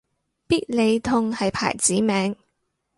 [0.47, 2.35] 必理痛係牌子名